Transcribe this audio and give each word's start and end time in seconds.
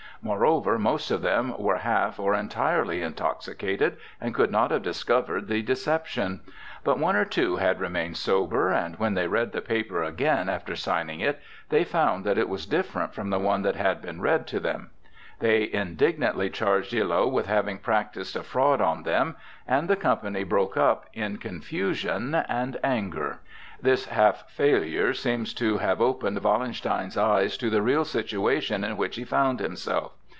Moreover, 0.23 0.77
most 0.77 1.09
of 1.09 1.23
them 1.23 1.55
were 1.57 1.77
half 1.79 2.19
or 2.19 2.35
entirely 2.35 3.01
intoxicated 3.01 3.97
and 4.21 4.35
could 4.35 4.51
not 4.51 4.69
have 4.69 4.83
discovered 4.83 5.47
the 5.47 5.63
deception; 5.63 6.41
but 6.83 6.99
one 6.99 7.15
or 7.15 7.25
two 7.25 7.55
had 7.55 7.79
remained 7.79 8.17
sober, 8.17 8.69
and 8.69 8.97
when 8.99 9.15
they 9.15 9.27
read 9.27 9.51
the 9.51 9.61
paper 9.63 10.03
again 10.03 10.45
before 10.45 10.75
signing 10.75 11.21
it, 11.21 11.41
they 11.69 11.83
found 11.83 12.23
that 12.23 12.37
it 12.37 12.49
was 12.49 12.67
different 12.67 13.15
from 13.15 13.31
the 13.31 13.39
one 13.39 13.63
which 13.63 13.75
had 13.75 13.99
been 13.99 14.21
read 14.21 14.45
to 14.45 14.59
them. 14.59 14.91
They 15.39 15.67
indignantly 15.73 16.51
charged 16.51 16.93
Illo 16.93 17.27
with 17.27 17.47
having 17.47 17.79
practised 17.79 18.35
a 18.35 18.43
fraud 18.43 18.79
on 18.79 19.01
them, 19.01 19.37
and 19.67 19.87
the 19.89 19.95
company 19.95 20.43
broke 20.43 20.77
up 20.77 21.07
in 21.15 21.37
confusion 21.37 22.35
and 22.35 22.77
anger. 22.83 23.39
This 23.81 24.05
half 24.05 24.47
failure 24.51 25.11
seems 25.15 25.55
to 25.55 25.79
have 25.79 25.99
opened 25.99 26.43
Wallenstein's 26.43 27.17
eyes 27.17 27.57
to 27.57 27.71
the 27.71 27.81
real 27.81 28.05
situation 28.05 28.83
in 28.83 28.95
which 28.95 29.15
he 29.15 29.23
found 29.23 29.59
himself. 29.59 30.13